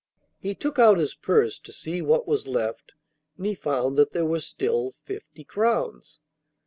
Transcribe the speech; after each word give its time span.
He 0.39 0.55
took 0.55 0.79
out 0.79 0.97
his 0.97 1.13
purse 1.13 1.59
to 1.59 1.71
see 1.71 2.01
what 2.01 2.27
was 2.27 2.47
left, 2.47 2.93
and 3.37 3.45
he 3.45 3.53
found 3.53 3.97
that 3.97 4.13
there 4.13 4.25
were 4.25 4.39
still 4.39 4.95
fifty 5.05 5.43
crowns. 5.43 6.19